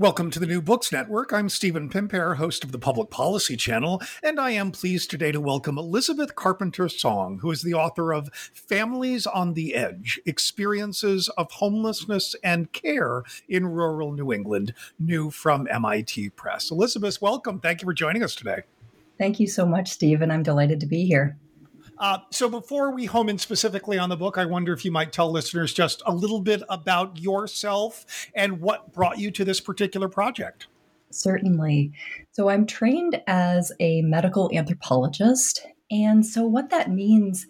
[0.00, 1.32] Welcome to the New Books Network.
[1.32, 5.40] I'm Stephen Pimpare, host of the Public Policy Channel, and I am pleased today to
[5.40, 11.50] welcome Elizabeth Carpenter Song, who is the author of Families on the Edge Experiences of
[11.50, 16.70] Homelessness and Care in Rural New England, new from MIT Press.
[16.70, 17.58] Elizabeth, welcome.
[17.58, 18.62] Thank you for joining us today.
[19.18, 20.30] Thank you so much, Stephen.
[20.30, 21.36] I'm delighted to be here.
[21.98, 25.12] Uh, so before we home in specifically on the book, I wonder if you might
[25.12, 30.08] tell listeners just a little bit about yourself and what brought you to this particular
[30.08, 30.68] project.
[31.10, 31.92] Certainly.
[32.32, 35.66] So I'm trained as a medical anthropologist.
[35.90, 37.46] And so, what that means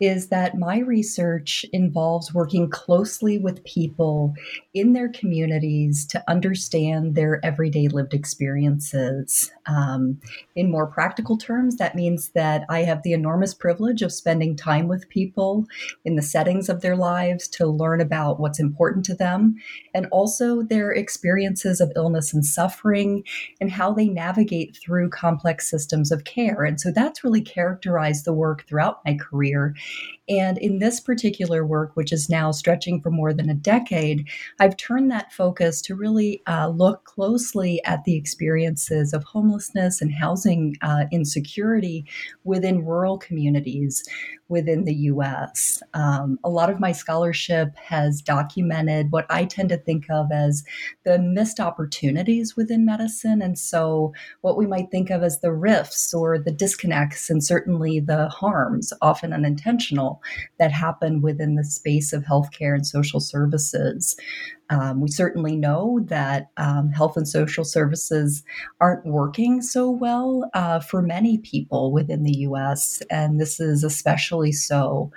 [0.00, 4.34] is that my research involves working closely with people
[4.72, 9.50] in their communities to understand their everyday lived experiences.
[9.66, 10.20] Um,
[10.56, 14.88] in more practical terms, that means that I have the enormous privilege of spending time
[14.88, 15.66] with people
[16.04, 19.56] in the settings of their lives to learn about what's important to them
[19.94, 23.22] and also their experiences of illness and suffering
[23.60, 26.64] and how they navigate through complex systems of care.
[26.64, 29.74] And so that's really characterized the work throughout my career.
[30.28, 34.28] And in this particular work, which is now stretching for more than a decade,
[34.60, 40.12] I've turned that focus to really uh, look closely at the experiences of homelessness and
[40.14, 42.04] housing uh, insecurity
[42.44, 44.04] within rural communities
[44.50, 45.82] within the US.
[45.94, 50.64] Um, a lot of my scholarship has documented what I tend to think of as
[51.04, 53.40] the missed opportunities within medicine.
[53.40, 54.12] And so,
[54.42, 58.92] what we might think of as the rifts or the disconnects, and certainly the harms,
[59.00, 60.20] often unintentional,
[60.58, 64.16] that happen within the space of healthcare and social services.
[64.70, 68.42] Um, we certainly know that um, health and social services
[68.80, 74.52] aren't working so well uh, for many people within the US, and this is especially
[74.52, 75.10] so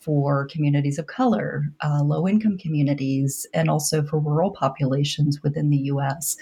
[0.00, 5.78] for communities of color, uh, low income communities, and also for rural populations within the
[5.92, 6.36] US.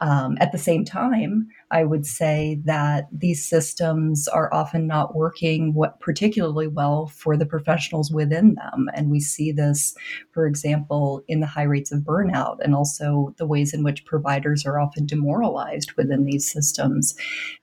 [0.00, 5.74] Um, at the same time, I would say that these systems are often not working
[5.74, 8.88] what particularly well for the professionals within them.
[8.94, 9.94] And we see this,
[10.32, 14.64] for example, in the high rates of burnout and also the ways in which providers
[14.66, 17.14] are often demoralized within these systems.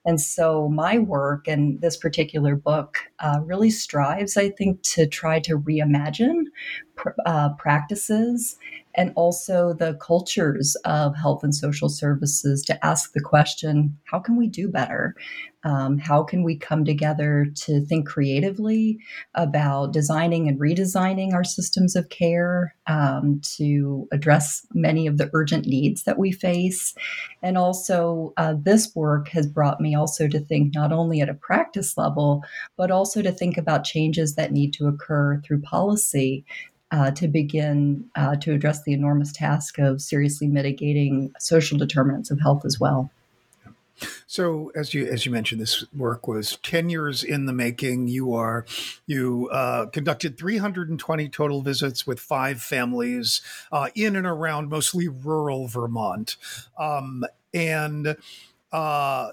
[0.06, 5.40] And so my work and this particular book uh, really strives, I think, to try
[5.42, 6.44] to reimagine
[7.26, 8.58] uh, practices
[8.98, 14.36] and also the cultures of health and social services to ask the question how can
[14.36, 15.16] we do better?
[15.64, 19.00] Um, how can we come together to think creatively
[19.36, 25.66] about designing and redesigning our systems of care um, to address many of the urgent
[25.66, 26.96] needs that we face?
[27.44, 31.34] And also, uh, this work has brought me also to think not only at a
[31.34, 32.44] practice level,
[32.78, 36.46] but also to think about changes that need to occur through policy
[36.92, 42.40] uh, to begin uh, to address the enormous task of seriously mitigating social determinants of
[42.40, 43.12] health as well.
[44.28, 48.08] So, as you as you mentioned, this work was ten years in the making.
[48.08, 48.66] You are
[49.08, 55.68] you uh, conducted 320 total visits with five families uh, in and around mostly rural
[55.68, 56.36] Vermont,
[56.78, 57.24] um,
[57.54, 58.18] and
[58.72, 59.30] uh,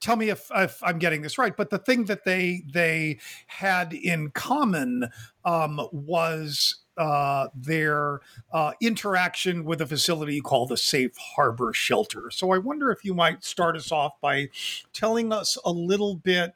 [0.00, 3.92] tell me if, if, I'm getting this right, but the thing that they they had
[3.92, 5.08] in common
[5.44, 8.20] um, was uh, their
[8.52, 12.30] uh, interaction with a facility called the Safe Harbor Shelter.
[12.30, 14.48] So I wonder if you might start us off by
[14.92, 16.54] telling us a little bit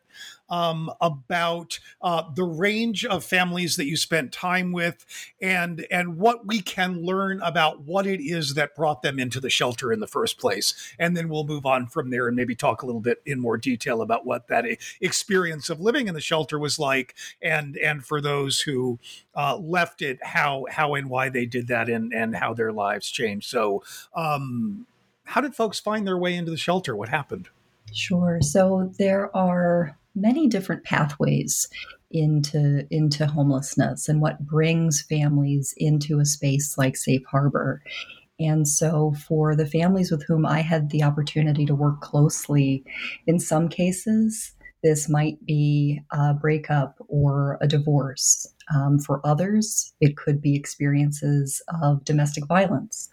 [0.51, 5.07] um, about uh, the range of families that you spent time with
[5.41, 9.51] and and what we can learn about what it is that brought them into the
[9.51, 10.75] shelter in the first place.
[10.99, 13.57] And then we'll move on from there and maybe talk a little bit in more
[13.57, 14.65] detail about what that
[15.01, 18.99] experience of living in the shelter was like and and for those who
[19.35, 23.11] uh, left it how how and why they did that and and how their lives
[23.11, 23.49] changed.
[23.49, 23.83] So
[24.15, 24.87] um,
[25.25, 26.97] how did folks find their way into the shelter?
[26.97, 27.49] What happened?
[27.93, 28.41] Sure.
[28.41, 31.69] So there are many different pathways
[32.11, 37.83] into into homelessness and what brings families into a space like Safe Harbor.
[38.41, 42.85] And so, for the families with whom I had the opportunity to work closely,
[43.27, 44.53] in some cases,
[44.83, 48.47] this might be a breakup or a divorce.
[48.75, 53.11] Um, for others, it could be experiences of domestic violence.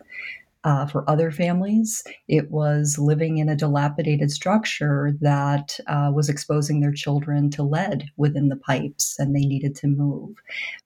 [0.68, 6.82] Uh, for other families, it was living in a dilapidated structure that uh, was exposing
[6.82, 10.36] their children to lead within the pipes and they needed to move.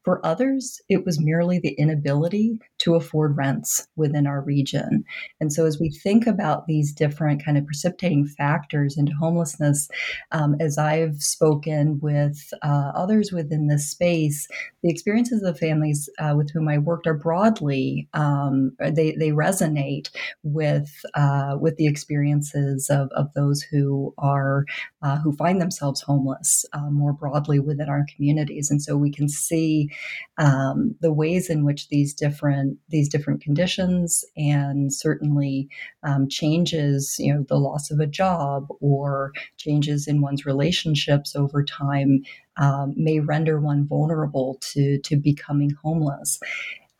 [0.03, 5.03] For others, it was merely the inability to afford rents within our region.
[5.39, 9.89] And so, as we think about these different kind of precipitating factors into homelessness,
[10.31, 14.47] um, as I've spoken with uh, others within this space,
[14.83, 19.29] the experiences of the families uh, with whom I worked are broadly um, they they
[19.29, 19.70] resonate
[20.43, 24.65] with uh, with the experiences of, of those who are
[25.01, 29.27] uh, who find themselves homeless uh, more broadly within our communities, and so we can
[29.29, 29.89] see
[30.37, 35.69] um, the ways in which these different these different conditions and certainly
[36.03, 41.63] um, changes, you know, the loss of a job or changes in one's relationships over
[41.63, 42.23] time
[42.57, 46.39] um, may render one vulnerable to to becoming homeless.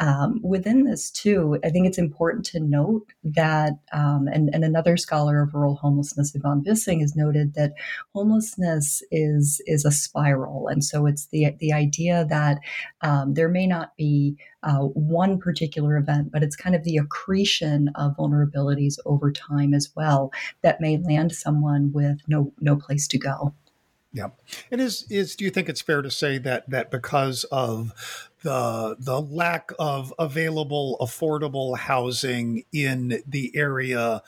[0.01, 4.97] Um, within this, too, I think it's important to note that, um, and, and, another
[4.97, 7.73] scholar of rural homelessness, Yvonne Vissing, has noted that
[8.15, 12.57] homelessness is is a spiral, and so it's the the idea that
[13.01, 17.91] um, there may not be uh, one particular event, but it's kind of the accretion
[17.93, 20.31] of vulnerabilities over time as well
[20.63, 23.53] that may land someone with no no place to go.
[24.13, 24.29] Yeah,
[24.71, 28.95] and is is do you think it's fair to say that that because of the
[28.99, 34.21] the lack of available affordable housing in the area,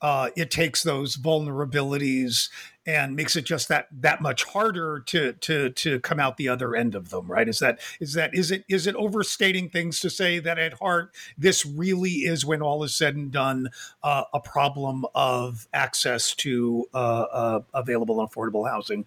[0.00, 2.48] uh, it takes those vulnerabilities
[2.84, 6.74] and makes it just that that much harder to to to come out the other
[6.74, 7.48] end of them right?
[7.48, 11.14] Is that is that is it is it overstating things to say that at heart
[11.38, 13.68] this really is when all is said and done
[14.02, 19.06] uh, a problem of access to uh, uh, available and affordable housing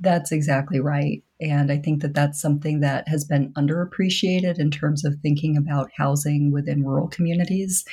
[0.00, 1.22] that's exactly right.
[1.40, 5.90] And I think that that's something that has been underappreciated in terms of thinking about
[5.96, 7.84] housing within rural communities.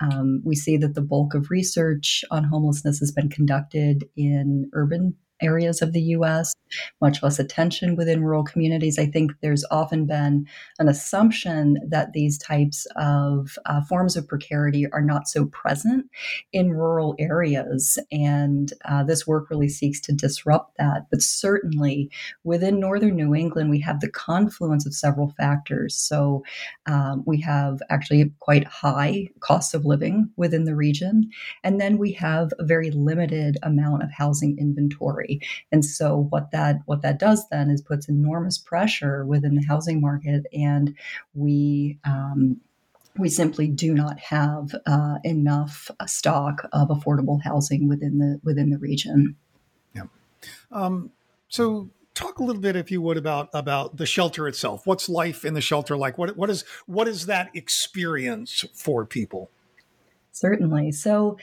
[0.00, 5.16] Um, we see that the bulk of research on homelessness has been conducted in urban
[5.42, 6.54] areas of the US,
[7.00, 8.98] much less attention within rural communities.
[8.98, 10.46] I think there's often been
[10.78, 16.06] an assumption that these types of uh, forms of precarity are not so present
[16.52, 17.98] in rural areas.
[18.10, 21.06] And uh, this work really seeks to disrupt that.
[21.10, 22.10] But certainly
[22.44, 25.96] within northern New England, we have the confluence of several factors.
[25.96, 26.44] So
[26.86, 31.30] um, we have actually quite high costs of living within the region.
[31.64, 35.31] And then we have a very limited amount of housing inventory.
[35.70, 40.00] And so what that what that does then is puts enormous pressure within the housing
[40.00, 40.94] market, and
[41.34, 42.60] we um,
[43.16, 48.78] we simply do not have uh, enough stock of affordable housing within the within the
[48.78, 49.36] region.
[49.94, 50.04] Yeah.
[50.70, 51.10] Um,
[51.48, 55.44] so talk a little bit if you would about about the shelter itself what's life
[55.46, 59.50] in the shelter like what what is what is that experience for people
[60.34, 60.92] Certainly.
[60.92, 61.36] So,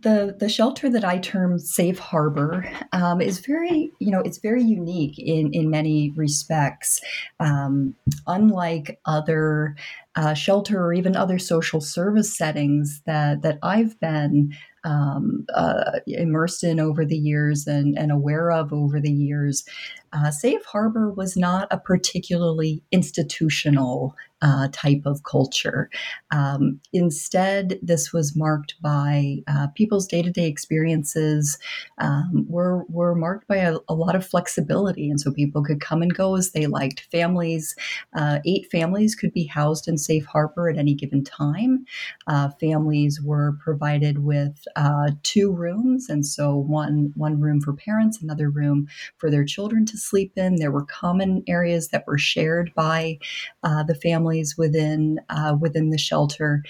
[0.00, 4.62] the the shelter that I term Safe Harbor um, is very, you know, it's very
[4.62, 7.00] unique in in many respects.
[7.40, 7.94] Um,
[8.26, 9.74] unlike other
[10.16, 16.64] uh, shelter or even other social service settings that that I've been um, uh, immersed
[16.64, 19.64] in over the years and, and aware of over the years,
[20.12, 25.90] uh, Safe Harbor was not a particularly institutional uh, type of culture.
[26.30, 31.58] Um, instead, this was marked by uh, people's day to day experiences
[31.98, 35.10] um, were, were marked by a, a, lot of flexibility.
[35.10, 37.06] And so people could come and go as they liked.
[37.12, 37.76] Families,
[38.14, 41.84] uh, eight families could be housed in Safe Harbor at any given time.
[42.26, 48.20] Uh, families were provided with uh, two rooms, and so one, one room for parents,
[48.22, 50.56] another room for their children to sleep in.
[50.56, 53.18] There were common areas that were shared by
[53.62, 56.62] uh, the families within uh, within the shelter,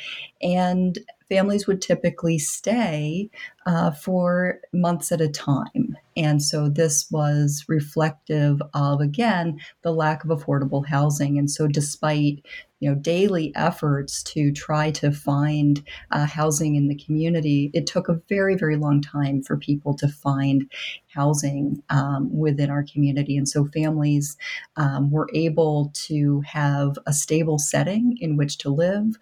[0.42, 3.30] and families would typically stay
[3.64, 5.96] uh, for months at a time.
[6.16, 11.38] And so this was reflective of, again, the lack of affordable housing.
[11.38, 12.44] And so, despite
[12.80, 18.08] you know daily efforts to try to find uh, housing in the community it took
[18.08, 20.70] a very very long time for people to find
[21.14, 23.36] housing um, within our community.
[23.36, 24.36] And so families
[24.76, 29.16] um, were able to have a stable setting in which to live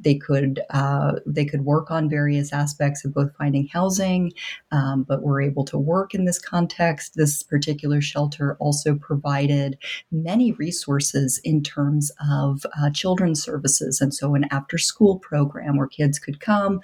[0.00, 4.32] they could uh, they could work on various aspects of both finding housing,
[4.72, 7.14] um, but were able to work in this context.
[7.14, 9.78] This particular shelter also provided
[10.10, 15.86] many resources in terms of uh, children's services, and so an after school program where
[15.86, 16.80] kids could come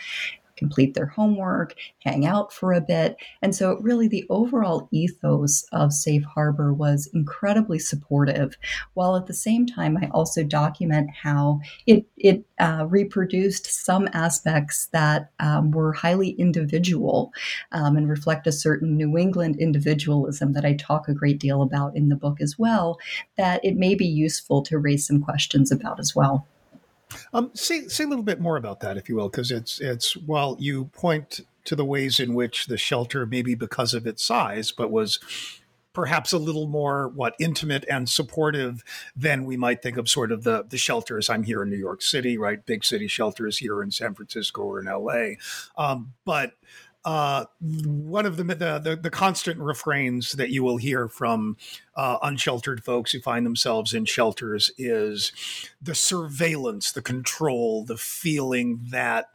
[0.57, 3.17] complete their homework, hang out for a bit.
[3.43, 8.57] And so, really, the overall ethos of Safe Harbor was incredibly supportive,
[8.95, 14.87] while at the same time, I also document how it, it uh, reproduced some aspects
[14.93, 17.33] that um, were highly individual
[17.73, 21.97] um, and reflect a certain New England individualism that I talk a great deal about
[21.97, 22.99] in the book as well,
[23.37, 26.47] that it may be useful to raise some questions about as well.
[27.33, 30.17] Um, say say a little bit more about that, if you will, because it's it's
[30.17, 34.73] while you point to the ways in which the shelter, maybe because of its size,
[34.73, 35.19] but was
[35.93, 38.85] perhaps a little more what intimate and supportive
[39.17, 41.31] than we might think of sort of the the shelters.
[41.31, 42.65] I'm here in New York City, right?
[42.67, 45.37] Big city shelters here in San Francisco or in LA,
[45.79, 46.53] um, but
[47.07, 51.57] uh, one of the, the, the constant refrains that you will hear from
[51.95, 55.31] uh, unsheltered folks who find themselves in shelters is
[55.81, 59.31] the surveillance, the control, the feeling that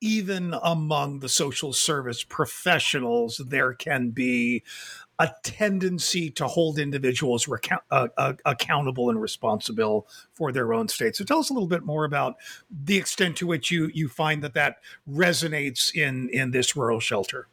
[0.00, 4.62] even among the social service professionals, there can be
[5.18, 7.48] a tendency to hold individuals
[7.90, 11.16] uh, uh, accountable and responsible for their own state.
[11.16, 12.36] So tell us a little bit more about
[12.70, 14.76] the extent to which you you find that that
[15.10, 17.48] resonates in in this rural shelter.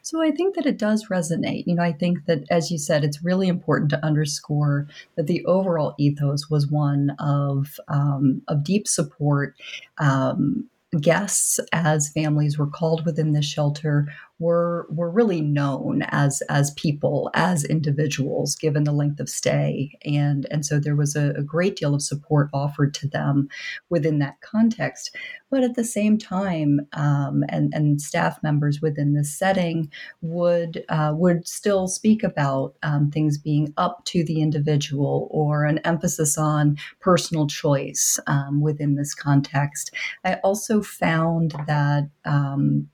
[0.00, 1.66] So I think that it does resonate.
[1.66, 5.44] You know, I think that as you said, it's really important to underscore that the
[5.44, 9.54] overall ethos was one of um, of deep support.
[9.98, 10.68] Um,
[11.00, 14.06] guests as families were called within the shelter
[14.38, 19.96] were were really known as as people as individuals given the length of stay.
[20.04, 23.48] And and so there was a, a, great deal of support offered to them
[23.88, 25.14] within that context.
[25.50, 29.90] But at the same time um, and and staff members within this setting
[30.22, 35.78] would uh, would still speak about um, things being up to the individual or an
[35.78, 39.92] emphasis on personal choice um, within this context.
[40.24, 42.88] I also found that um,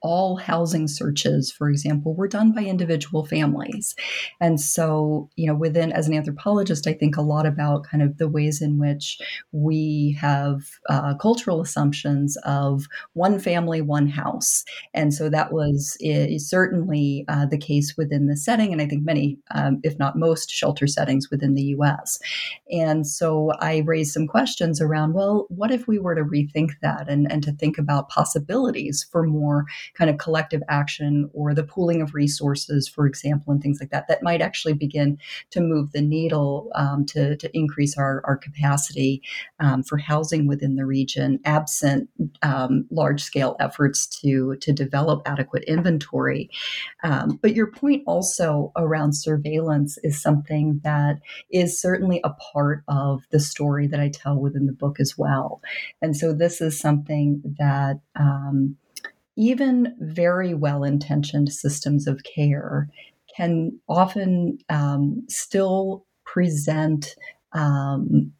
[0.00, 3.94] all housing searches, for example, were done by individual families.
[4.40, 8.18] And so, you know, within, as an anthropologist, I think a lot about kind of
[8.18, 9.18] the ways in which
[9.52, 14.64] we have uh, cultural assumptions of one family, one house.
[14.94, 15.98] And so that was
[16.38, 20.50] certainly uh, the case within the setting, and I think many, um, if not most,
[20.50, 22.18] shelter settings within the US.
[22.70, 27.08] And so I raised some questions around, well, what if we were to rethink that
[27.08, 29.55] and, and to think about possibilities for more
[29.94, 34.08] kind of collective action or the pooling of resources, for example, and things like that,
[34.08, 35.18] that might actually begin
[35.50, 39.22] to move the needle um, to, to increase our, our capacity
[39.60, 42.08] um, for housing within the region, absent
[42.42, 46.50] um, large scale efforts to, to develop adequate inventory.
[47.02, 51.20] Um, but your point also around surveillance is something that
[51.50, 55.60] is certainly a part of the story that I tell within the book as well.
[56.02, 58.76] And so this is something that um,
[59.36, 62.88] even very well intentioned systems of care
[63.36, 67.14] can often um, still present
[67.52, 68.32] um,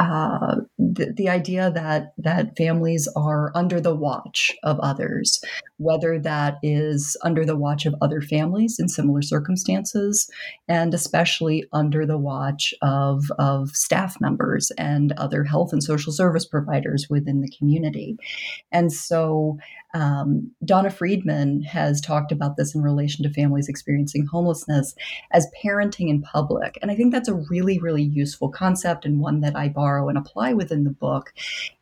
[0.00, 5.40] uh, the, the, idea that that families are under the watch of others,
[5.76, 10.28] whether that is under the watch of other families in similar circumstances,
[10.66, 16.44] and especially under the watch of, of staff members and other health and social service
[16.44, 18.16] providers within the community.
[18.72, 19.58] And so
[19.94, 24.94] um, Donna Friedman has talked about this in relation to families experiencing homelessness
[25.30, 26.78] as parenting in public.
[26.82, 30.18] And I think that's a really, really useful concept and one that I borrow and
[30.18, 31.32] apply within the book.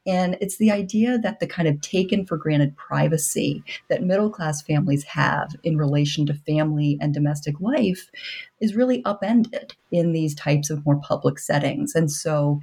[0.07, 4.61] And it's the idea that the kind of taken for granted privacy that middle class
[4.61, 8.11] families have in relation to family and domestic life
[8.61, 11.95] is really upended in these types of more public settings.
[11.95, 12.61] And so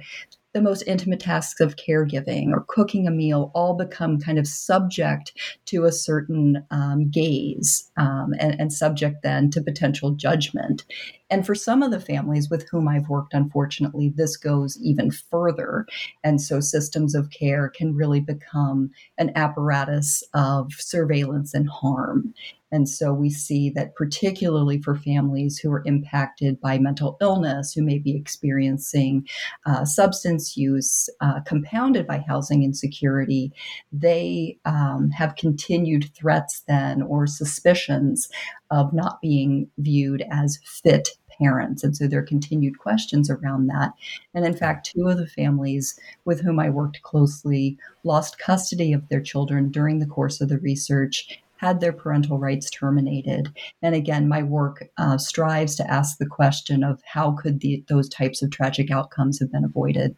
[0.52, 5.32] the most intimate tasks of caregiving or cooking a meal all become kind of subject
[5.66, 10.84] to a certain um, gaze um, and, and, subject then to potential judgment.
[11.30, 15.86] And for some of the families with whom I've worked, unfortunately, this goes even further.
[16.24, 22.34] And so systems of care can really become an apparatus of surveillance and harm.
[22.72, 27.82] And so we see that, particularly for families who are impacted by mental illness, who
[27.82, 29.26] may be experiencing
[29.66, 33.52] uh, substance use uh, compounded by housing insecurity,
[33.92, 38.28] they um, have continued threats then or suspicions
[38.70, 41.10] of not being viewed as fit
[41.40, 41.82] parents.
[41.82, 43.92] And so there are continued questions around that.
[44.34, 49.08] And in fact, two of the families with whom I worked closely lost custody of
[49.08, 53.54] their children during the course of the research had their parental rights terminated.
[53.82, 58.08] And again, my work uh, strives to ask the question of how could the, those
[58.08, 60.16] types of tragic outcomes have been avoided.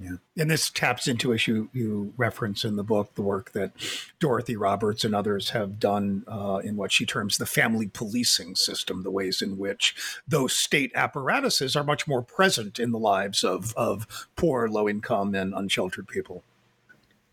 [0.00, 0.16] Yeah.
[0.36, 3.70] And this taps into issue you reference in the book, the work that
[4.18, 9.04] Dorothy Roberts and others have done uh, in what she terms the family policing system,
[9.04, 9.94] the ways in which
[10.26, 15.36] those state apparatuses are much more present in the lives of, of poor, low income,
[15.36, 16.42] and unsheltered people.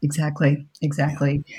[0.03, 0.67] Exactly.
[0.81, 1.43] Exactly.
[1.47, 1.57] Yeah.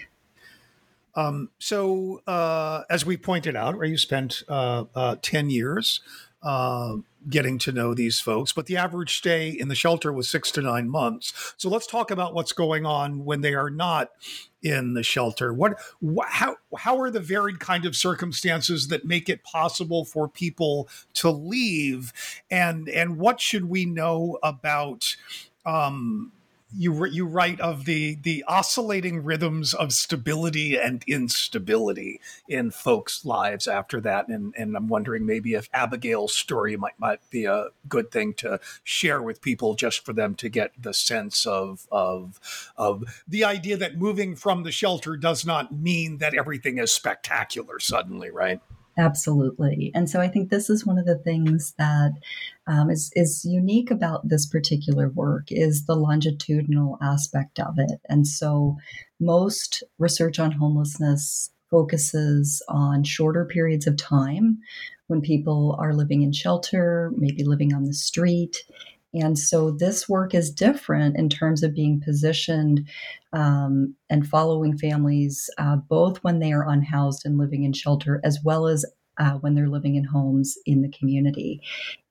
[1.19, 6.01] Um, so, uh, as we pointed out, where you spent uh, uh 10 years
[6.45, 6.95] uh,
[7.29, 10.63] getting to know these folks, but the average stay in the shelter was six to
[10.63, 11.55] nine months.
[11.57, 14.11] So let's talk about what's going on when they are not
[14.63, 15.53] in the shelter.
[15.53, 20.29] What, wh- how, how are the varied kind of circumstances that make it possible for
[20.29, 22.13] people to leave,
[22.49, 25.17] and and what should we know about?
[25.67, 26.31] Um,
[26.75, 33.67] you you write of the the oscillating rhythms of stability and instability in folks' lives
[33.67, 38.11] after that, and and I'm wondering maybe if Abigail's story might might be a good
[38.11, 42.39] thing to share with people just for them to get the sense of of
[42.77, 47.79] of the idea that moving from the shelter does not mean that everything is spectacular
[47.79, 48.61] suddenly, right?
[48.99, 49.93] Absolutely.
[49.95, 52.13] And so I think this is one of the things that
[52.67, 58.01] um, is is unique about this particular work is the longitudinal aspect of it.
[58.09, 58.77] And so
[59.21, 64.59] most research on homelessness focuses on shorter periods of time
[65.07, 68.65] when people are living in shelter, maybe living on the street.
[69.15, 72.87] And so this work is different in terms of being positioned
[73.33, 78.39] um, and following families uh, both when they are unhoused and living in shelter, as
[78.45, 78.85] well as
[79.19, 81.61] uh, when they're living in homes in the community.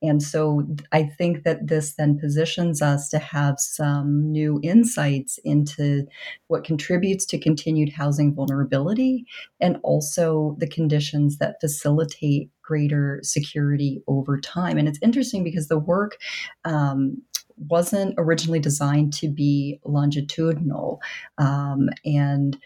[0.02, 6.06] And so I think that this then positions us to have some new insights into
[6.48, 9.26] what contributes to continued housing vulnerability
[9.60, 14.78] and also the conditions that facilitate greater security over time.
[14.78, 16.18] And it's interesting because the work
[16.66, 17.22] um,
[17.58, 21.00] wasn't originally designed to be longitudinal.
[21.38, 22.58] Um, and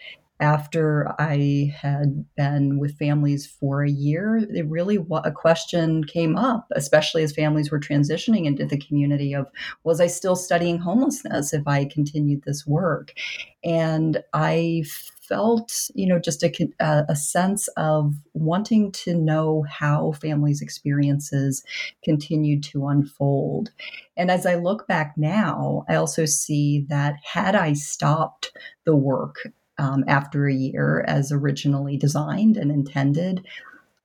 [0.42, 6.66] after I had been with families for a year, it really a question came up,
[6.72, 9.46] especially as families were transitioning into the community of
[9.84, 13.12] was I still studying homelessness if I continued this work?
[13.62, 14.82] And I
[15.28, 16.50] felt, you know, just a,
[17.08, 21.62] a sense of wanting to know how families' experiences
[22.02, 23.70] continued to unfold.
[24.16, 28.50] And as I look back now, I also see that had I stopped
[28.84, 33.46] the work um, after a year as originally designed and intended,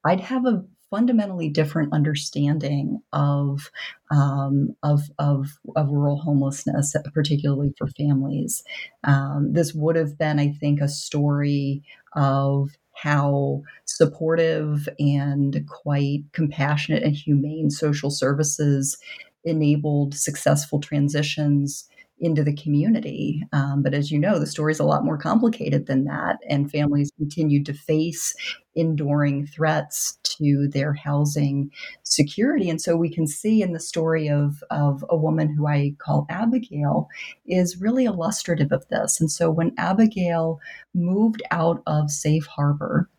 [0.03, 3.69] I'd have a fundamentally different understanding of,
[4.09, 8.63] um, of, of, of, rural homelessness, particularly for families.
[9.03, 11.83] Um, this would have been, I think, a story
[12.15, 18.97] of how supportive and quite compassionate and humane social services
[19.43, 21.87] enabled successful transitions
[22.19, 23.43] into the community.
[23.53, 26.37] Um, but as you know, the story is a lot more complicated than that.
[26.49, 28.35] And families continued to face
[28.75, 31.71] enduring threats to their housing
[32.03, 32.69] security.
[32.69, 36.25] And so we can see in the story of, of a woman who I call
[36.29, 37.07] Abigail
[37.45, 39.19] is really illustrative of this.
[39.19, 40.59] And so when Abigail
[40.93, 43.09] moved out of Safe Harbor,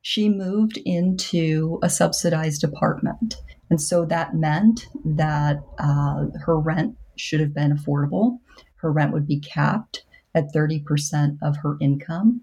[0.00, 3.36] she moved into a subsidized apartment.
[3.68, 8.38] And so that meant that uh, her rent should have been affordable.
[8.76, 10.04] Her rent would be capped
[10.34, 12.42] at 30% of her income.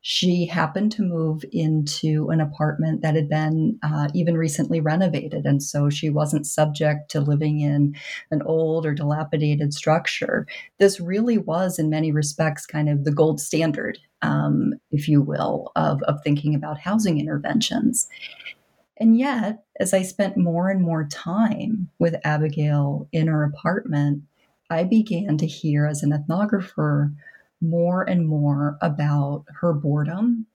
[0.00, 5.44] She happened to move into an apartment that had been uh, even recently renovated.
[5.44, 7.96] And so she wasn't subject to living in
[8.30, 10.46] an old or dilapidated structure.
[10.78, 15.72] This really was, in many respects, kind of the gold standard, um, if you will,
[15.74, 18.08] of, of thinking about housing interventions.
[18.98, 24.24] And yet, as I spent more and more time with Abigail in her apartment,
[24.70, 27.14] I began to hear as an ethnographer
[27.60, 30.46] more and more about her boredom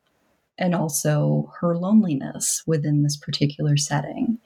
[0.57, 4.37] and also her loneliness within this particular setting.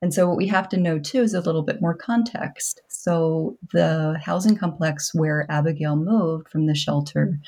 [0.00, 2.82] And so, what we have to know too is a little bit more context.
[2.86, 7.40] So, the housing complex where Abigail moved from the shelter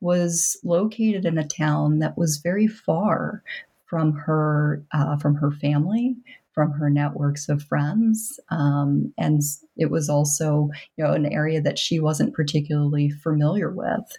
[0.00, 3.42] was located in a town that was very far
[3.90, 6.16] from her uh, from her family,
[6.54, 9.42] from her networks of friends, um, and
[9.76, 14.16] it was also you know an area that she wasn't particularly familiar with.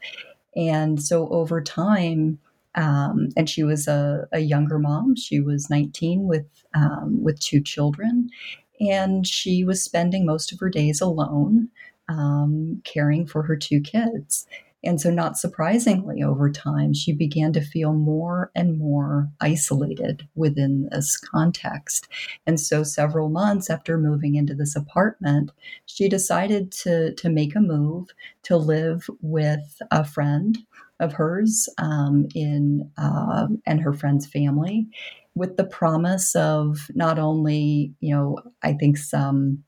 [0.57, 2.37] And so over time,
[2.75, 5.15] um, and she was a, a, younger mom.
[5.15, 8.29] She was 19 with um, with two children,
[8.81, 11.69] and she was spending most of her days alone,
[12.09, 14.45] um, caring for her two kids.
[14.83, 20.89] And so, not surprisingly, over time, she began to feel more and more isolated within
[20.91, 22.07] this context.
[22.47, 25.51] And so, several months after moving into this apartment,
[25.85, 28.09] she decided to, to make a move
[28.43, 30.57] to live with a friend
[30.99, 34.87] of hers um, in uh, and her friend's family,
[35.35, 39.63] with the promise of not only, you know, I think some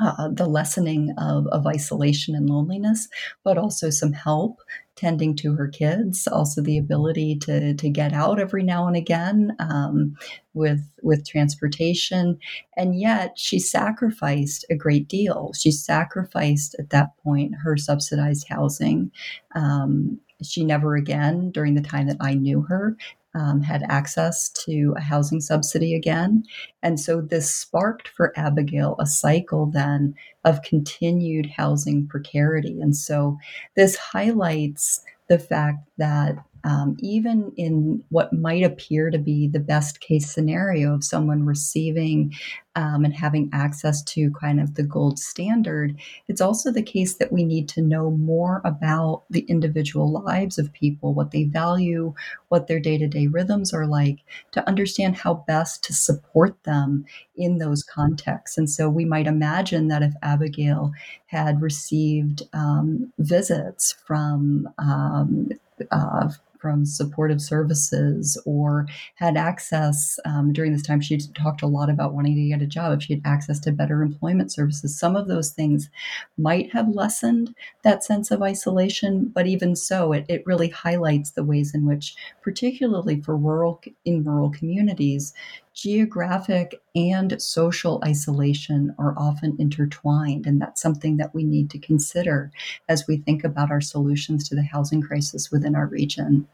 [0.00, 3.08] uh, the lessening of, of isolation and loneliness,
[3.44, 4.60] but also some help
[4.96, 9.56] tending to her kids, also the ability to, to get out every now and again
[9.58, 10.14] um,
[10.52, 12.38] with, with transportation.
[12.76, 15.52] And yet she sacrificed a great deal.
[15.58, 19.10] She sacrificed at that point her subsidized housing.
[19.54, 22.96] Um, she never again, during the time that I knew her,
[23.34, 26.42] um, had access to a housing subsidy again.
[26.82, 30.14] And so this sparked for Abigail a cycle then
[30.44, 32.80] of continued housing precarity.
[32.80, 33.38] And so
[33.76, 40.00] this highlights the fact that um, even in what might appear to be the best
[40.00, 42.34] case scenario of someone receiving
[42.76, 45.96] um, and having access to kind of the gold standard,
[46.28, 50.72] it's also the case that we need to know more about the individual lives of
[50.72, 52.14] people, what they value,
[52.48, 54.18] what their day to day rhythms are like,
[54.52, 57.04] to understand how best to support them
[57.36, 58.56] in those contexts.
[58.56, 60.92] And so we might imagine that if Abigail
[61.26, 65.50] had received um, visits from um,
[65.90, 66.28] uh,
[66.60, 71.00] from supportive services or had access um, during this time.
[71.00, 72.92] She talked a lot about wanting to get a job.
[72.92, 75.88] If she had access to better employment services, some of those things
[76.36, 79.30] might have lessened that sense of isolation.
[79.34, 84.24] But even so, it, it really highlights the ways in which, particularly for rural in
[84.24, 85.32] rural communities,
[85.74, 90.46] geographic and social isolation are often intertwined.
[90.46, 92.50] And that's something that we need to consider
[92.88, 96.48] as we think about our solutions to the housing crisis within our region.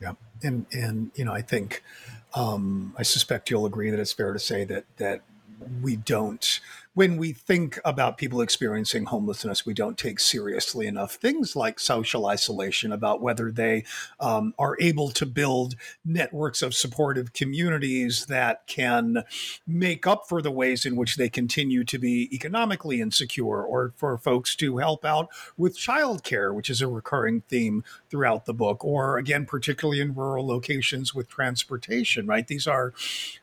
[0.00, 0.12] Yeah.
[0.42, 1.82] And, and, you know, I think,
[2.34, 5.22] um, I suspect you'll agree that it's fair to say that, that
[5.80, 6.60] we don't
[6.96, 12.24] when we think about people experiencing homelessness, we don't take seriously enough things like social
[12.24, 13.84] isolation, about whether they
[14.18, 15.74] um, are able to build
[16.06, 19.24] networks of supportive communities that can
[19.66, 24.16] make up for the ways in which they continue to be economically insecure, or for
[24.16, 25.28] folks to help out
[25.58, 30.46] with childcare, which is a recurring theme throughout the book, or again, particularly in rural
[30.46, 32.48] locations with transportation, right?
[32.48, 32.94] These are,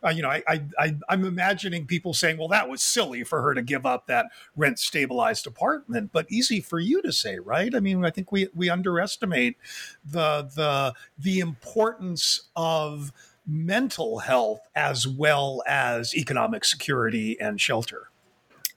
[0.03, 3.42] uh, you know, I, I, I, I'm imagining people saying, well, that was silly for
[3.43, 6.12] her to give up that rent stabilized apartment.
[6.12, 7.73] But easy for you to say, right?
[7.75, 9.58] I mean, I think we we underestimate
[10.03, 13.12] the the the importance of
[13.45, 18.10] mental health as well as economic security and shelter.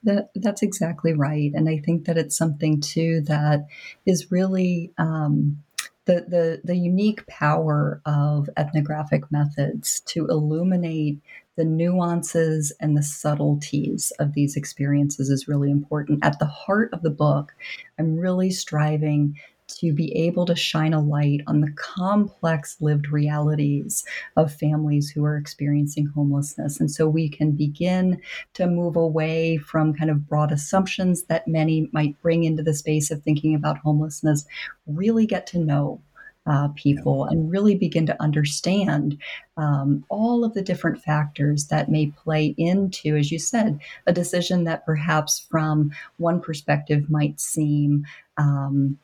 [0.03, 1.53] That, that's exactly right.
[1.55, 3.67] And I think that it's something too that
[4.05, 5.63] is really um,
[6.05, 11.19] the, the, the unique power of ethnographic methods to illuminate
[11.57, 16.25] the nuances and the subtleties of these experiences is really important.
[16.25, 17.55] At the heart of the book,
[17.99, 19.39] I'm really striving
[19.69, 24.05] to be able to shine a light on the complex lived realities
[24.37, 26.79] of families who are experiencing homelessness.
[26.79, 28.21] And so we can begin
[28.55, 33.11] to move away from kind of broad assumptions that many might bring into the space
[33.11, 34.47] of thinking about homelessness,
[34.87, 36.01] really get to know
[36.47, 39.19] uh, people and really begin to understand
[39.57, 44.65] um, all of the different factors that may play into, as you said, a decision
[44.65, 48.07] that perhaps from one perspective might seem.
[48.37, 48.99] Um,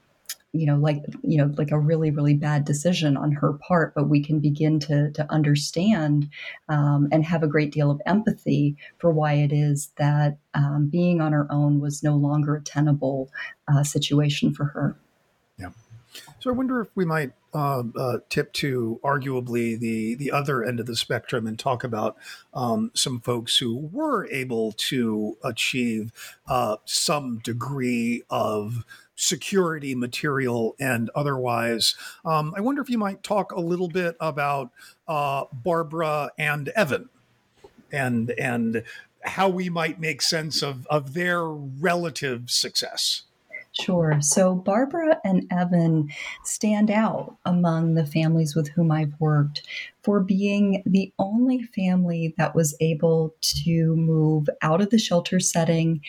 [0.55, 4.11] you know like you know like a really really bad decision on her part but
[4.11, 6.29] we can begin to to understand
[6.69, 11.23] um, and have a great deal of empathy for why it is that um, being
[11.23, 13.31] on her own was no longer a tenable
[13.75, 14.95] uh, situation for her
[16.41, 20.81] so I wonder if we might uh, uh, tip to arguably the the other end
[20.81, 22.17] of the spectrum and talk about
[22.55, 26.13] um, some folks who were able to achieve
[26.49, 31.95] uh, some degree of security, material and otherwise.
[32.25, 34.71] Um, I wonder if you might talk a little bit about
[35.07, 37.09] uh, Barbara and Evan,
[37.91, 38.83] and and
[39.25, 43.23] how we might make sense of of their relative success.
[43.73, 44.19] Sure.
[44.21, 46.11] So Barbara and Evan
[46.45, 49.63] stand out among the families with whom I've worked
[50.03, 56.03] for being the only family that was able to move out of the shelter setting.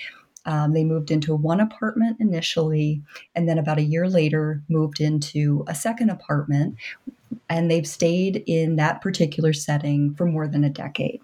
[0.45, 3.01] Um, they moved into one apartment initially,
[3.33, 6.75] and then about a year later, moved into a second apartment.
[7.49, 11.21] And they've stayed in that particular setting for more than a decade.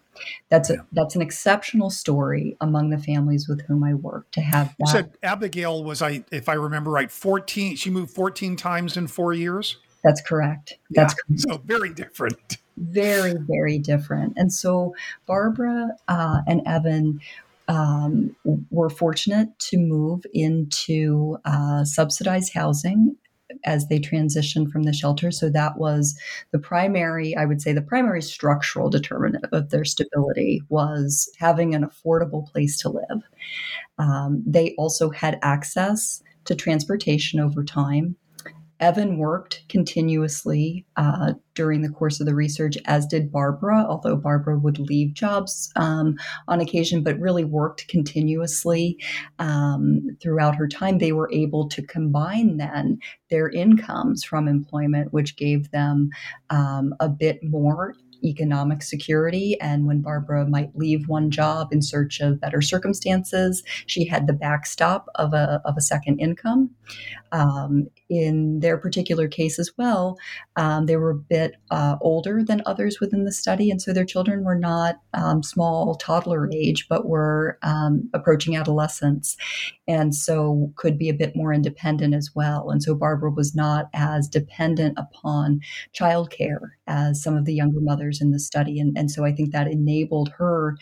[0.49, 4.67] That's a, that's an exceptional story among the families with whom I work to have
[4.67, 4.75] that.
[4.79, 9.07] You said Abigail was I if I remember right 14 she moved 14 times in
[9.07, 9.77] 4 years.
[10.03, 10.77] That's correct.
[10.91, 11.41] That's yeah, correct.
[11.41, 12.57] so very different.
[12.77, 14.33] Very very different.
[14.35, 14.93] And so
[15.25, 17.21] Barbara uh, and Evan
[17.67, 18.35] um,
[18.71, 23.15] were fortunate to move into uh, subsidized housing
[23.65, 25.31] as they transitioned from the shelter.
[25.31, 26.17] So that was
[26.51, 31.85] the primary, I would say, the primary structural determinant of their stability was having an
[31.85, 33.21] affordable place to live.
[33.97, 38.15] Um, they also had access to transportation over time.
[38.79, 44.57] Evan worked continuously uh, during the course of the research, as did Barbara, although Barbara
[44.57, 46.15] would leave jobs um,
[46.47, 48.97] on occasion, but really worked continuously
[49.39, 50.97] um, throughout her time.
[50.97, 56.09] They were able to combine then their incomes from employment, which gave them
[56.49, 59.59] um, a bit more economic security.
[59.61, 64.33] And when Barbara might leave one job in search of better circumstances, she had the
[64.33, 66.71] backstop of a, of a second income.
[67.31, 70.17] Um, in their particular case as well,
[70.55, 73.69] um, they were a bit uh, older than others within the study.
[73.69, 79.37] And so their children were not um, small toddler age, but were um, approaching adolescence.
[79.87, 82.71] And so could be a bit more independent as well.
[82.71, 85.59] And so Barbara was not as dependent upon
[85.93, 88.79] childcare as some of the younger mothers in the study.
[88.79, 90.75] And, and so I think that enabled her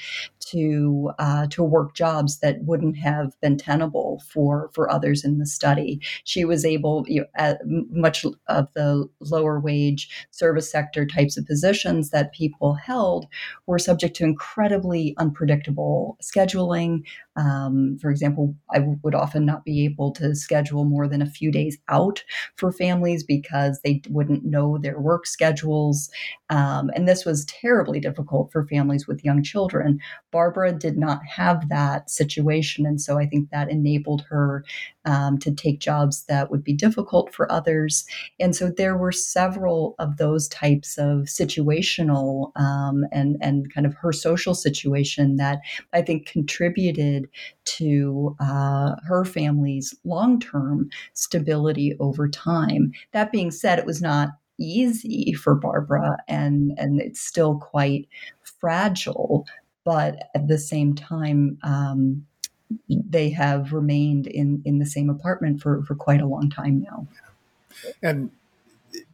[0.51, 5.45] to uh, to work jobs that wouldn't have been tenable for for others in the
[5.45, 5.99] study.
[6.23, 11.45] She was able, you know, at much of the lower wage service sector types of
[11.45, 13.27] positions that people held
[13.65, 17.03] were subject to incredibly unpredictable scheduling.
[17.35, 21.51] Um, for example, I would often not be able to schedule more than a few
[21.51, 22.23] days out
[22.55, 26.09] for families because they wouldn't know their work schedules.
[26.49, 29.99] Um, and this was terribly difficult for families with young children.
[30.37, 32.85] Barbara did not have that situation.
[32.85, 34.63] And so I think that enabled her
[35.03, 38.05] um, to take jobs that would be difficult for others.
[38.39, 43.95] And so there were several of those types of situational um, and, and kind of
[43.95, 45.57] her social situation that
[45.91, 47.27] I think contributed
[47.77, 52.91] to uh, her family's long term stability over time.
[53.11, 58.07] That being said, it was not easy for Barbara and and it's still quite
[58.59, 59.45] fragile
[59.87, 62.25] but at the same time, um,
[62.89, 67.07] they have remained in in the same apartment for for quite a long time now.
[68.03, 68.29] And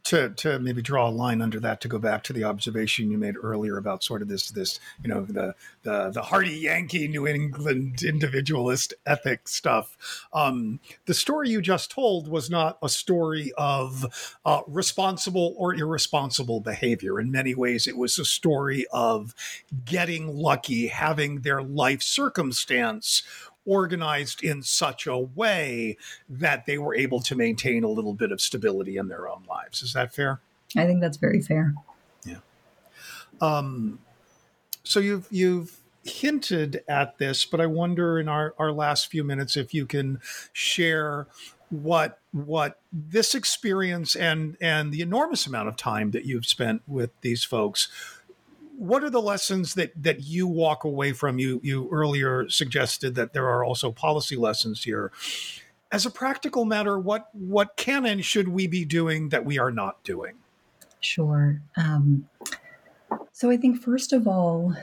[0.04, 3.18] to to maybe draw a line under that to go back to the observation you
[3.18, 7.26] made earlier about sort of this this you know the the the hardy Yankee New
[7.26, 9.96] England individualist ethic stuff.
[10.32, 16.60] Um, the story you just told was not a story of uh, responsible or irresponsible
[16.60, 17.18] behavior.
[17.18, 19.34] In many ways, it was a story of
[19.84, 23.22] getting lucky, having their life circumstance
[23.66, 25.96] organized in such a way
[26.28, 29.82] that they were able to maintain a little bit of stability in their own lives.
[29.82, 30.40] Is that fair?
[30.76, 31.74] I think that's very fair.
[32.24, 32.38] Yeah.
[33.40, 34.00] Um,
[34.82, 39.56] so you've you've hinted at this, but I wonder in our, our last few minutes
[39.56, 40.20] if you can
[40.52, 41.26] share
[41.70, 47.10] what what this experience and and the enormous amount of time that you've spent with
[47.22, 47.88] these folks
[48.76, 51.38] what are the lessons that that you walk away from?
[51.38, 55.12] You you earlier suggested that there are also policy lessons here.
[55.92, 59.70] As a practical matter, what what can and should we be doing that we are
[59.70, 60.34] not doing?
[61.00, 61.60] Sure.
[61.76, 62.28] Um,
[63.32, 64.74] so I think first of all,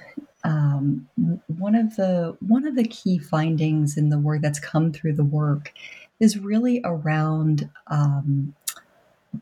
[0.43, 1.07] um,
[1.47, 5.23] one of the one of the key findings in the work that's come through the
[5.23, 5.73] work
[6.19, 8.55] is really around um,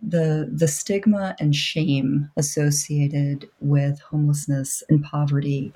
[0.02, 5.74] the the stigma and shame associated with homelessness and poverty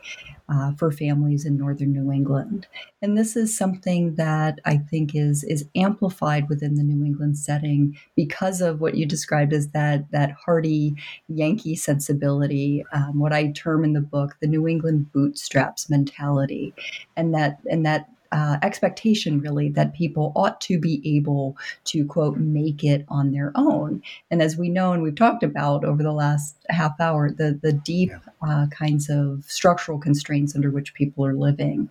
[0.50, 2.68] uh, for families in northern New England,
[3.02, 7.98] and this is something that I think is is amplified within the New England setting
[8.16, 10.96] because of what you described as that that hardy
[11.28, 16.74] Yankee sensibility, um, what I term in the book the New England bootstraps mentality,
[17.16, 22.36] and that and that uh, expectation really that people ought to be able to quote
[22.38, 24.02] make it on their own.
[24.32, 27.72] And as we know and we've talked about over the last half hour the the
[27.72, 28.20] deep yeah.
[28.42, 31.90] uh, kinds of structural constraints under which people are living.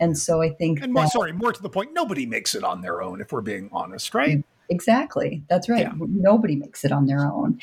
[0.00, 2.80] And so i think and more, sorry more to the point nobody makes it on
[2.80, 4.42] their own if we're being honest right?
[4.70, 5.44] Exactly.
[5.48, 5.82] That's right.
[5.82, 5.92] Yeah.
[5.96, 7.60] nobody makes it on their own.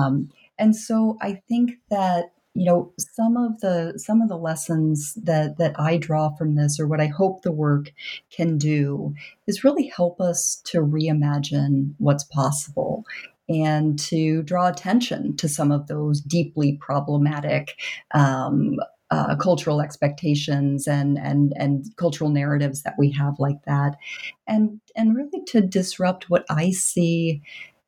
[0.00, 5.14] Um, and so i think that you know some of the some of the lessons
[5.14, 7.92] that that i draw from this or what i hope the work
[8.30, 9.12] can do
[9.46, 13.04] is really help us to reimagine what's possible
[13.48, 17.78] and to draw attention to some of those deeply problematic
[18.12, 18.76] um,
[19.10, 23.96] uh, cultural expectations and and and cultural narratives that we have like that,
[24.46, 27.42] and and really to disrupt what I see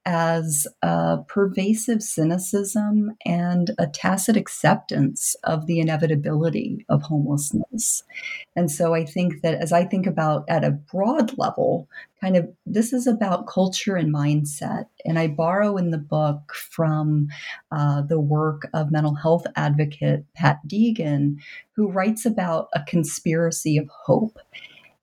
[0.06, 8.04] as a pervasive cynicism and a tacit acceptance of the inevitability of homelessness.
[8.54, 11.88] And so I think that as I think about at a broad level,
[12.20, 14.86] kind of this is about culture and mindset.
[15.04, 17.26] And I borrow in the book from
[17.72, 21.38] uh, the work of mental health advocate Pat Deegan,
[21.74, 24.38] who writes about a conspiracy of hope.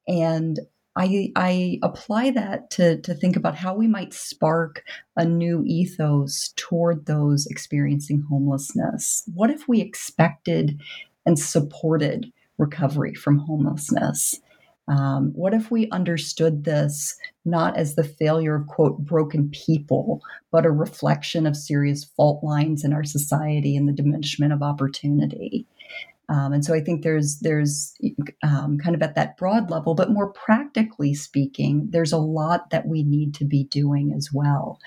[0.08, 0.60] And
[0.96, 4.84] I, I apply that to, to think about how we might spark
[5.16, 9.24] a new ethos toward those experiencing homelessness.
[9.34, 10.80] What if we expected
[11.26, 14.40] and supported recovery from homelessness?
[14.88, 20.66] Um, what if we understood this not as the failure of, quote, broken people, but
[20.66, 25.66] a reflection of serious fault lines in our society and the diminishment of opportunity?
[26.30, 27.94] Um, and so I think there's there's
[28.44, 32.88] um, kind of at that broad level, but more practically speaking, there's a lot that
[32.88, 34.80] we need to be doing as well.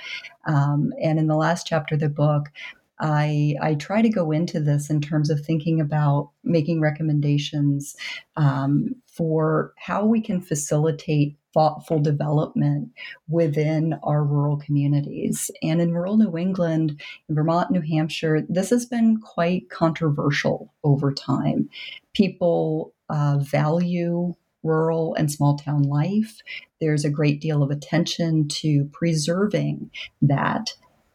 [0.47, 2.51] Um, and in the last chapter of the book,
[2.99, 7.95] I, I try to go into this in terms of thinking about making recommendations
[8.37, 12.91] um, for how we can facilitate thoughtful development
[13.29, 15.51] within our rural communities.
[15.63, 21.15] And in rural New England, in Vermont, New Hampshire, this has been quite controversial over
[21.15, 21.71] time.
[22.13, 26.43] People uh, value rural and small town life.
[26.79, 29.91] There's a great deal of attention to preserving
[30.21, 30.75] that.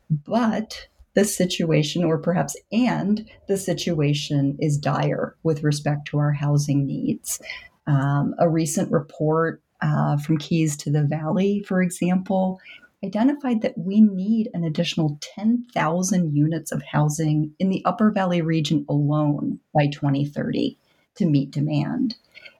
[0.09, 6.87] But the situation, or perhaps and the situation, is dire with respect to our housing
[6.87, 7.39] needs.
[7.85, 12.59] Um, a recent report uh, from Keys to the Valley, for example,
[13.03, 18.85] identified that we need an additional 10,000 units of housing in the Upper Valley region
[18.87, 20.77] alone by 2030
[21.15, 22.15] to meet demand.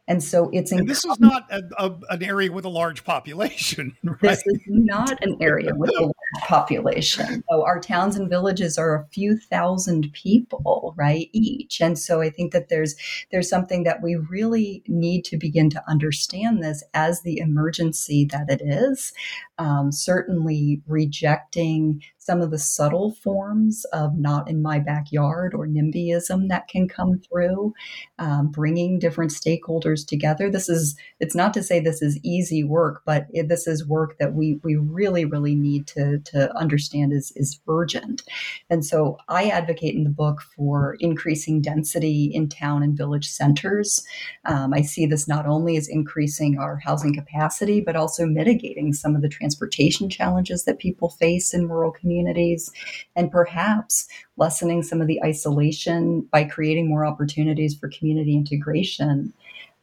[0.07, 3.95] And so it's and this is not a, a, an area with a large population.
[4.21, 4.31] Right?
[4.31, 7.43] This is not an area with a large population.
[7.49, 11.81] So our towns and villages are a few thousand people, right, each.
[11.81, 12.95] And so I think that there's
[13.31, 18.49] there's something that we really need to begin to understand this as the emergency that
[18.49, 19.13] it is.
[19.57, 26.49] Um, certainly rejecting some of the subtle forms of not in my backyard or NIMBYism
[26.49, 27.73] that can come through,
[28.19, 30.47] um, bringing different stakeholders together.
[30.47, 34.19] This is, it's not to say this is easy work, but it, this is work
[34.19, 38.21] that we, we really, really need to, to understand is, is urgent.
[38.69, 44.05] And so I advocate in the book for increasing density in town and village centers.
[44.45, 49.15] Um, I see this not only as increasing our housing capacity, but also mitigating some
[49.15, 52.71] of the transportation challenges that people face in rural communities communities,
[53.15, 59.33] and perhaps lessening some of the isolation by creating more opportunities for community integration.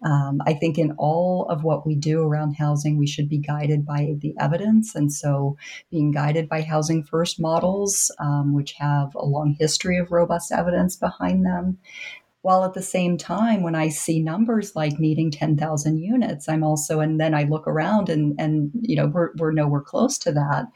[0.04, 3.84] Um, I think in all of what we do around housing, we should be guided
[3.84, 4.94] by the evidence.
[4.94, 5.56] And so,
[5.90, 10.94] being guided by housing first models, um, which have a long history of robust evidence
[10.94, 11.78] behind them,
[12.42, 17.00] while at the same time when i see numbers like needing 10,000 units i'm also
[17.00, 20.66] and then i look around and and you know we're, we're nowhere close to that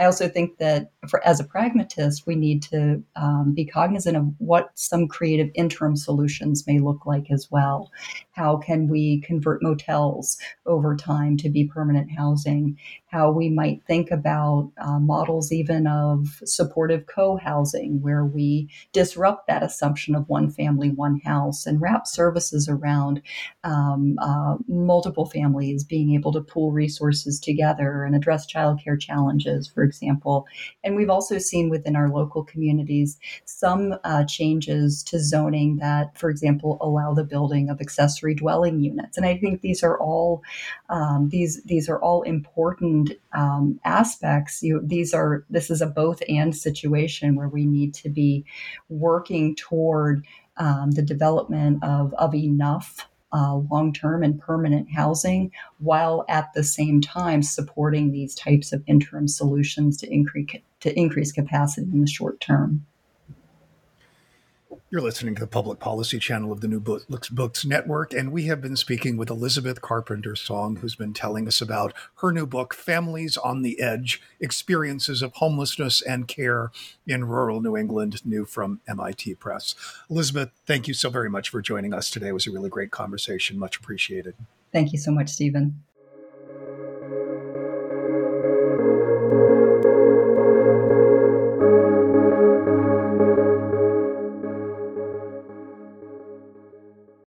[0.00, 4.26] i also think that for as a pragmatist we need to um, be cognizant of
[4.38, 7.90] what some creative interim solutions may look like as well
[8.32, 12.78] how can we convert motels over time to be permanent housing?
[13.06, 19.62] How we might think about uh, models even of supportive co-housing where we disrupt that
[19.62, 23.20] assumption of one family one house and wrap services around
[23.64, 29.82] um, uh, multiple families being able to pool resources together and address childcare challenges for
[29.82, 30.46] example.
[30.84, 36.30] And we've also seen within our local communities some uh, changes to zoning that for
[36.30, 37.80] example allow the building of
[38.34, 40.42] dwelling units and i think these are all
[40.88, 44.62] um, these these are all important um, aspects.
[44.62, 48.44] You, these are this is a both and situation where we need to be
[48.88, 56.24] working toward um, the development of of enough uh, long term and permanent housing, while
[56.28, 60.50] at the same time supporting these types of interim solutions to increase,
[60.80, 62.84] to increase capacity in the short term.
[64.92, 68.46] You're listening to the public policy channel of the New Books, Books Network, and we
[68.46, 72.74] have been speaking with Elizabeth Carpenter Song, who's been telling us about her new book,
[72.74, 76.72] Families on the Edge Experiences of Homelessness and Care
[77.06, 79.76] in Rural New England, new from MIT Press.
[80.10, 82.30] Elizabeth, thank you so very much for joining us today.
[82.30, 83.60] It was a really great conversation.
[83.60, 84.34] Much appreciated.
[84.72, 85.84] Thank you so much, Stephen.